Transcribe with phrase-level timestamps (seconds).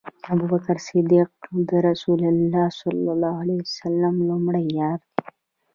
[0.33, 1.31] ابوبکر صديق
[1.69, 5.19] د رسول الله صلی الله عليه وسلم لومړی یار دی